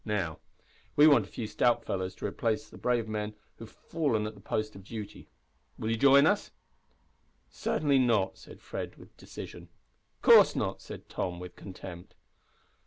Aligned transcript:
Now, 0.03 0.39
we 0.95 1.05
want 1.05 1.27
a 1.27 1.29
few 1.29 1.45
stout 1.45 1.85
fellows 1.85 2.15
to 2.15 2.25
replace 2.25 2.67
the 2.67 2.77
brave 2.79 3.07
men 3.07 3.35
who 3.59 3.65
have 3.65 3.71
fallen 3.71 4.25
at 4.25 4.33
the 4.33 4.41
post 4.41 4.75
of 4.75 4.83
duty. 4.83 5.29
Will 5.77 5.91
you 5.91 5.95
join 5.95 6.25
us?" 6.25 6.49
"Certainly 7.51 7.99
not," 7.99 8.35
said 8.35 8.61
Fred, 8.61 8.95
with 8.95 9.15
decision. 9.15 9.69
"Of 10.15 10.21
course 10.23 10.55
not," 10.55 10.81
said 10.81 11.07
Tom, 11.07 11.39
with 11.39 11.55
contempt. 11.55 12.15